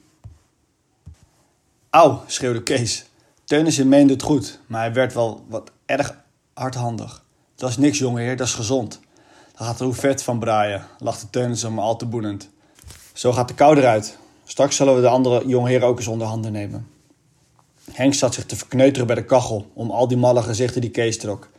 [1.89, 3.05] Auw, schreeuwde Kees.
[3.43, 6.17] Teunissen meende het goed, maar hij werd wel wat erg
[6.53, 7.23] hardhandig.
[7.55, 8.99] Dat is niks, jongeheer, dat is gezond.
[9.57, 12.51] Daar gaat er hoe vet van braaien, lachte Teunissen maar al te boenend.
[13.13, 14.17] Zo gaat de kou eruit.
[14.45, 16.87] Straks zullen we de andere jongeheer ook eens onder handen nemen.
[17.91, 21.17] Henk zat zich te verkneuteren bij de kachel om al die malle gezichten die Kees
[21.17, 21.49] trok.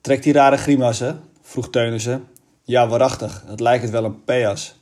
[0.00, 1.20] Trekt die rare grimassen?
[1.42, 2.24] vroeg Teunissen.
[2.62, 4.74] Ja, waarachtig, het lijkt het wel een peas.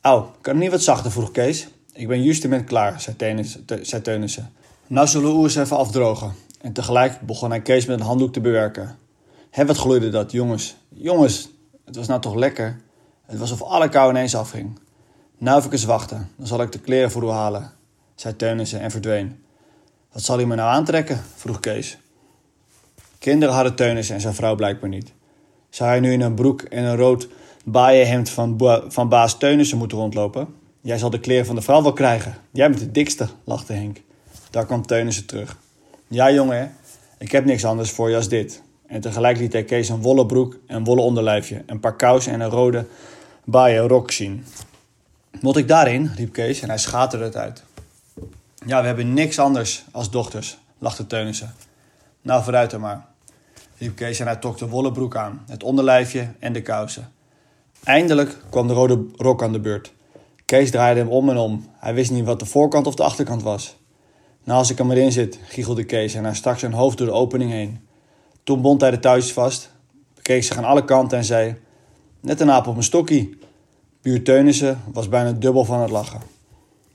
[0.00, 1.10] Au, kan het niet wat zachter?
[1.10, 1.68] vroeg Kees.
[1.92, 3.00] Ik ben justement klaar,
[3.82, 4.52] zei Teunissen.
[4.86, 6.34] Nou zullen we eens even afdrogen.
[6.60, 8.98] En tegelijk begon hij Kees met een handdoek te bewerken.
[9.50, 10.76] Hé, wat gloeide dat, jongens.
[10.88, 11.48] Jongens,
[11.84, 12.80] het was nou toch lekker.
[13.26, 14.78] Het was of alle kou ineens afging.
[15.38, 17.72] Nou even wachten, dan zal ik de kleren voor u halen,
[18.14, 19.42] zei Teunissen en verdween.
[20.12, 21.20] Wat zal hij me nou aantrekken?
[21.36, 21.98] vroeg Kees.
[23.18, 25.12] Kinderen hadden Teunissen en zijn vrouw blijkbaar niet.
[25.70, 27.28] Zou hij nu in een broek en een rood
[27.64, 30.54] baaienhemd van, van baas Teunissen moeten rondlopen?
[30.80, 32.34] Jij zal de kleren van de vrouw wel krijgen.
[32.50, 34.00] Jij bent de dikste, lachte Henk.
[34.50, 35.58] Daar kwam Teunissen terug.
[36.06, 36.74] Ja, jongen,
[37.18, 38.62] ik heb niks anders voor je als dit.
[38.86, 42.40] En tegelijk liet hij Kees een wollen broek, een wollen onderlijfje, een paar kousen en
[42.40, 42.86] een rode
[43.44, 44.44] baaien rok zien.
[45.40, 46.12] Moet ik daarin?
[46.16, 47.62] riep Kees en hij schaterde het uit.
[48.66, 51.54] Ja, we hebben niks anders als dochters, lachte Teunissen.
[52.22, 53.06] Nou, vooruit dan maar,
[53.78, 57.12] riep Kees en hij trok de wollen broek aan, het onderlijfje en de kousen.
[57.84, 59.92] Eindelijk kwam de rode rok aan de beurt.
[60.44, 61.66] Kees draaide hem om en om.
[61.78, 63.76] Hij wist niet wat de voorkant of de achterkant was.
[64.44, 67.06] Nou, als ik er maar in zit, giechelde Kees en hij stak zijn hoofd door
[67.06, 67.86] de opening heen.
[68.44, 69.70] Toen bond hij de touwtjes vast,
[70.14, 71.56] bekeek zich aan alle kanten en zei...
[72.20, 73.37] Net een aap op een stokkie.
[74.02, 76.20] Buur Teunissen was bijna dubbel van het lachen.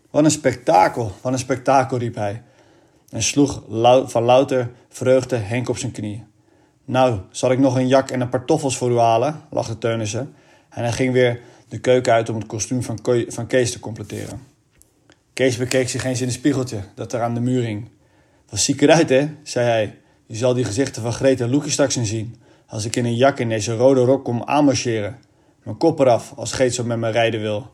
[0.09, 2.41] Wat een spektakel, wat een spektakel, riep hij.
[3.09, 3.63] En sloeg
[4.05, 6.25] van louter vreugde Henk op zijn knieën.
[6.85, 9.41] Nou, zal ik nog een jak en een paar toffels voor u halen?
[9.49, 10.33] lachte Teunissen.
[10.69, 14.41] En hij ging weer de keuken uit om het kostuum van, van Kees te completeren.
[15.33, 17.89] Kees bekeek zich eens in een spiegeltje dat er aan de muur hing.
[18.49, 19.29] Was ziek eruit, hè?
[19.43, 19.97] zei hij.
[20.25, 22.35] Je zal die gezichten van Greet en Loekie straks zien.
[22.67, 25.17] Als ik in een jak in deze rode rok kom aanmarcheren.
[25.63, 27.71] Mijn kop eraf als Geet zo met me rijden wil.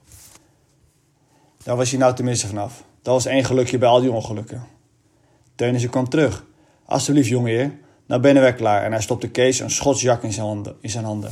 [1.63, 2.83] Daar was hij nou tenminste vanaf.
[3.01, 4.63] Dat was één gelukje bij al die ongelukken.
[5.55, 6.45] Teunissen kwam terug.
[6.85, 7.71] Alsjeblieft, jongeheer.
[8.05, 8.83] Nou ben wij klaar.
[8.83, 10.75] En hij stopte Kees een schotsjak in zijn handen.
[10.81, 11.31] In zijn handen.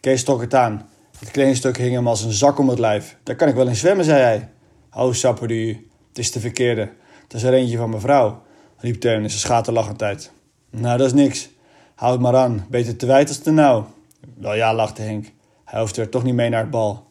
[0.00, 0.88] Kees trok het aan.
[1.18, 3.16] Het kledingstuk hing hem als een zak om het lijf.
[3.22, 4.48] Daar kan ik wel in zwemmen, zei hij.
[4.94, 5.88] Oh, sapperde u.
[6.08, 6.90] Het is de verkeerde.
[7.28, 8.42] Dat is er eentje van mevrouw,
[8.76, 10.30] riep Teunissen schaterlachend uit.
[10.70, 11.48] Nou, dat is niks.
[11.94, 12.66] Houd maar aan.
[12.68, 13.86] Beter te wijd als te nauw.
[14.34, 15.32] Wel ja, lachte Henk.
[15.70, 17.06] Hij hoefde er toch niet mee naar het bal.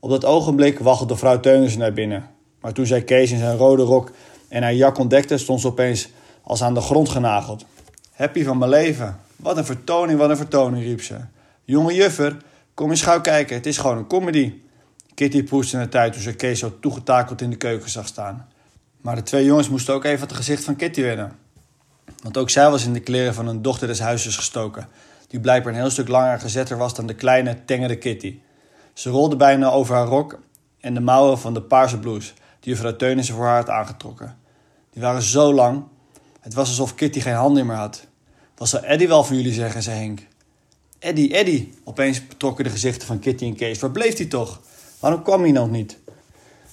[0.00, 2.30] Op dat ogenblik waggelde vrouw Teunissen naar binnen.
[2.60, 4.10] Maar toen zij Kees in zijn rode rok
[4.48, 6.08] en haar jak ontdekte, stond ze opeens
[6.42, 7.64] als aan de grond genageld.
[8.12, 9.20] Happy van mijn leven.
[9.36, 11.16] Wat een vertoning, wat een vertoning, riep ze.
[11.64, 12.36] Jonge juffer,
[12.74, 14.54] kom eens gauw kijken, het is gewoon een comedy.
[15.14, 18.48] Kitty proestte in de tijd toen ze Kees zo toegetakeld in de keuken zag staan.
[19.00, 21.32] Maar de twee jongens moesten ook even het gezicht van Kitty wennen.
[22.22, 24.88] Want ook zij was in de kleren van een dochter des huizes gestoken,
[25.26, 28.38] die blijkbaar een heel stuk langer gezetter was dan de kleine, tengere Kitty.
[28.92, 30.38] Ze rolde bijna over haar rok
[30.80, 34.38] en de mouwen van de paarse blouse, die juffrouw Teunissen voor haar had aangetrokken.
[34.90, 35.84] Die waren zo lang,
[36.40, 38.06] het was alsof Kitty geen handen meer had.
[38.56, 40.26] Wat zal Eddie wel voor jullie zeggen, zei Henk.
[40.98, 41.74] Eddie, Eddie!
[41.84, 43.78] Opeens betrokken de gezichten van Kitty en Kees.
[43.78, 44.60] Waar bleef hij toch?
[45.00, 45.98] Waarom kwam hij nog niet?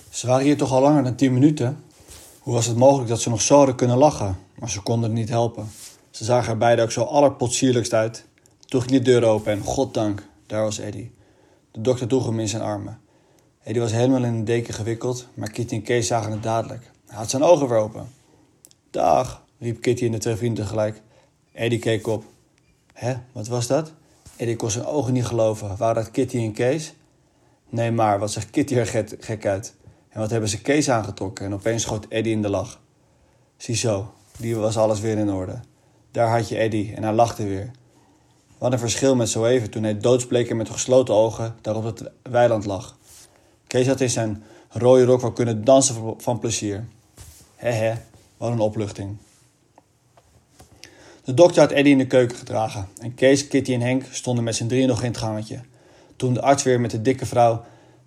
[0.10, 1.84] Ze waren hier toch al langer dan tien minuten?
[2.39, 4.38] Hoe was het mogelijk dat ze nog zo hadden kunnen lachen?
[4.60, 5.72] Maar ze konden het niet helpen.
[6.10, 8.26] Ze zagen er beide ook zo allerpotsierlijkst uit.
[8.65, 11.13] Toen ging de deur open en goddank, daar was Eddie.
[11.71, 12.99] De dokter droeg hem in zijn armen.
[13.63, 16.91] Eddie was helemaal in een deken gewikkeld, maar Kitty en Kees zagen het dadelijk.
[17.08, 18.08] Hij had zijn ogen weer open.
[18.91, 21.02] Dag, riep Kitty en de twee vrienden tegelijk.
[21.52, 22.23] Eddie keek op.
[22.93, 23.91] Hé, wat was dat?
[24.36, 25.78] Eddie kon zijn ogen niet geloven.
[25.78, 26.93] Waren dat Kitty en Kees?
[27.69, 29.76] Nee, maar wat zegt Kitty er gek, uit?
[30.10, 31.45] En wat hebben ze Kees aangetrokken?
[31.45, 32.82] En opeens schoot Eddie in de lach.
[33.58, 35.60] Ziezo, die was alles weer in orde.
[36.12, 37.71] Daar had je Eddie en hij lachte weer.
[38.63, 41.84] Wat een verschil met zo even toen hij doodsbleek en met gesloten ogen daar op
[41.84, 42.97] het weiland lag.
[43.67, 46.88] Kees had in zijn rode rok wel kunnen dansen van plezier.
[47.56, 47.93] He he,
[48.38, 49.17] wat een opluchting.
[51.23, 54.56] De dokter had Eddie in de keuken gedragen en Kees, Kitty en Henk stonden met
[54.56, 55.60] z'n drieën nog in het gangetje.
[56.15, 57.63] Toen de arts weer met de dikke vrouw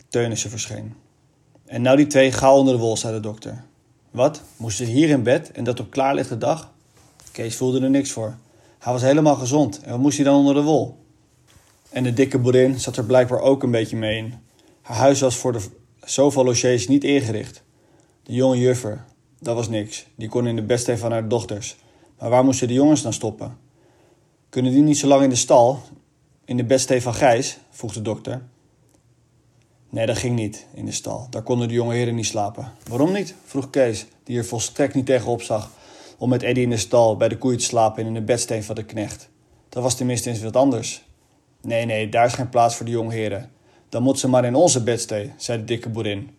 [0.08, 0.94] Teunissen verscheen.
[1.66, 3.64] En nou die twee gauw onder de wol, zei de dokter.
[4.10, 4.42] Wat?
[4.56, 6.72] Moesten ze hier in bed en dat op klaarlichte dag?
[7.32, 8.36] Kees voelde er niks voor.
[8.86, 10.96] Hij was helemaal gezond en wat moest hij dan onder de wol?
[11.90, 14.34] En de dikke boerin zat er blijkbaar ook een beetje mee in.
[14.82, 15.60] Haar huis was voor de
[16.04, 17.62] zoveel logies niet ingericht.
[18.22, 19.04] De jonge juffer,
[19.40, 20.06] dat was niks.
[20.14, 21.76] Die kon in de bedstee van haar dochters.
[22.18, 23.58] Maar waar moesten de jongens dan stoppen?
[24.48, 25.80] Kunnen die niet zo lang in de stal?
[26.44, 27.58] In de bedstee van Gijs?
[27.70, 28.42] vroeg de dokter.
[29.90, 31.26] Nee, dat ging niet in de stal.
[31.30, 32.72] Daar konden de jonge heren niet slapen.
[32.88, 33.34] Waarom niet?
[33.44, 35.70] vroeg Kees, die er volstrekt niet tegenop zag
[36.18, 38.62] om met Eddie in de stal bij de koeien te slapen en in de bedsteen
[38.62, 39.28] van de knecht.
[39.68, 41.04] Dat was tenminste eens wat anders.
[41.62, 43.50] Nee, nee, daar is geen plaats voor de jonge heren.
[43.88, 46.30] Dan moet ze maar in onze bedstee, zei de dikke boerin.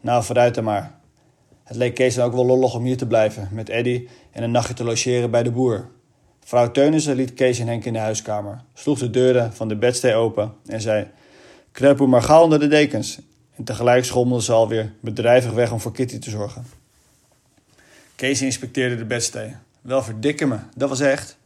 [0.00, 0.98] Nou, vooruit dan maar.
[1.64, 4.50] Het leek Kees dan ook wel lollig om hier te blijven, met Eddie en een
[4.50, 5.88] nachtje te logeren bij de boer.
[6.40, 10.14] Vrouw Teunissen liet Kees en Henk in de huiskamer, sloeg de deuren van de bedstee
[10.14, 11.06] open en zei...
[11.76, 13.18] Kruip maar gauw onder de dekens.
[13.56, 16.66] En tegelijk schommelde ze alweer bedrijvig weg om voor Kitty te zorgen.
[18.16, 19.54] Kees inspecteerde de bedstee.
[19.80, 21.36] Wel verdikken me, dat was echt.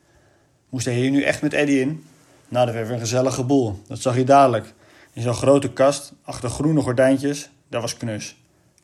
[0.69, 2.05] Moest hij hier nu echt met Eddie in?
[2.49, 3.83] Nou, dat werd weer een gezellige boel.
[3.87, 4.73] Dat zag je dadelijk.
[5.13, 8.37] In zo'n grote kast, achter groene gordijntjes, dat was knus.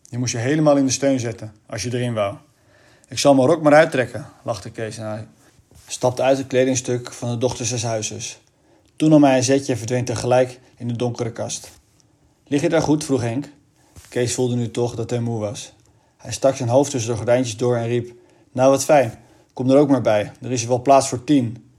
[0.08, 2.36] Die moest je helemaal in de steun zetten, als je erin wou.
[3.08, 5.26] Ik zal mijn rok maar uittrekken, lachte Kees en hij
[5.86, 8.38] stapte uit het kledingstuk van de dochter des huizes.
[8.96, 11.70] Toen nam hij een zetje en verdween tegelijk in de donkere kast.
[12.46, 13.04] Lig je daar goed?
[13.04, 13.48] vroeg Henk.
[14.08, 15.72] Kees voelde nu toch dat hij moe was.
[16.26, 18.14] Hij stak zijn hoofd tussen de gordijntjes door en riep:
[18.52, 19.14] Nou, wat fijn.
[19.52, 20.32] Kom er ook maar bij.
[20.42, 21.70] Er is wel plaats voor tien.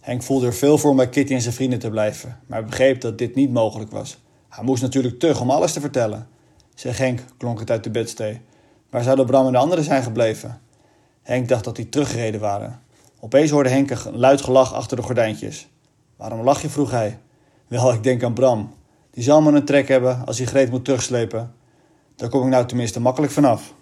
[0.00, 3.00] Henk voelde er veel voor om bij Kitty en zijn vrienden te blijven, maar begreep
[3.00, 4.18] dat dit niet mogelijk was.
[4.48, 6.28] Hij moest natuurlijk terug om alles te vertellen.
[6.74, 8.40] Zeg Henk, klonk het uit de bedstee.
[8.90, 10.60] Waar zouden Bram en de anderen zijn gebleven?
[11.22, 12.80] Henk dacht dat die teruggereden waren.
[13.18, 15.68] Opeens hoorde Henk een luid gelach achter de gordijntjes.
[16.16, 16.68] Waarom lach je?
[16.68, 17.18] vroeg hij.
[17.68, 18.74] Wel, ik denk aan Bram.
[19.10, 21.54] Die zal maar een trek hebben als hij Greet moet terugslepen.
[22.16, 23.78] Daar kom ik nou tenminste makkelijk vanaf.